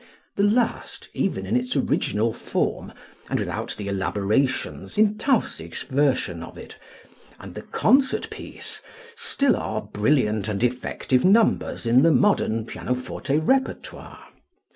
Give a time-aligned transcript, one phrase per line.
[0.35, 2.91] The last, even in its original form
[3.29, 6.75] and without the elaborations in Tausig's version of it,
[7.39, 8.81] and the "Concert Piece"
[9.13, 14.27] still are brilliant and effective numbers in the modern pianoforte repertoire.